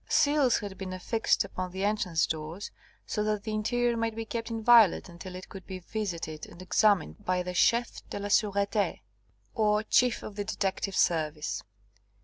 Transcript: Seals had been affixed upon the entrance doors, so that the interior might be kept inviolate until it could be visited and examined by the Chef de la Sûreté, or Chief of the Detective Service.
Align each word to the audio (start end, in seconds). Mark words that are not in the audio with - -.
Seals 0.09 0.57
had 0.57 0.79
been 0.79 0.93
affixed 0.93 1.45
upon 1.45 1.69
the 1.69 1.83
entrance 1.83 2.25
doors, 2.25 2.71
so 3.05 3.23
that 3.23 3.43
the 3.43 3.53
interior 3.53 3.95
might 3.95 4.15
be 4.15 4.25
kept 4.25 4.49
inviolate 4.49 5.07
until 5.09 5.35
it 5.35 5.47
could 5.47 5.67
be 5.67 5.77
visited 5.77 6.47
and 6.47 6.59
examined 6.59 7.23
by 7.23 7.43
the 7.43 7.53
Chef 7.53 8.01
de 8.09 8.17
la 8.17 8.29
Sûreté, 8.29 9.01
or 9.53 9.83
Chief 9.83 10.23
of 10.23 10.37
the 10.37 10.43
Detective 10.43 10.95
Service. 10.95 11.61